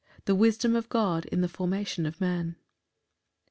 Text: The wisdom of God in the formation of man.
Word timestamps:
The 0.25 0.33
wisdom 0.33 0.75
of 0.75 0.89
God 0.89 1.25
in 1.25 1.41
the 1.41 1.47
formation 1.47 2.07
of 2.07 2.19
man. 2.19 2.55